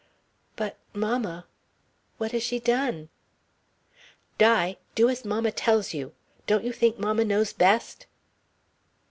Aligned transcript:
"But, 0.55 0.77
mamma. 0.93 1.45
What 2.17 2.31
has 2.31 2.41
she 2.41 2.57
done?" 2.59 3.09
"Di! 4.39 4.77
Do 4.95 5.09
as 5.11 5.23
mamma 5.23 5.51
tells 5.51 5.93
you. 5.93 6.15
Don't 6.47 6.63
you 6.63 6.71
think 6.73 6.97
mamma 6.97 7.23
knows 7.23 7.53
best?" 7.53 8.07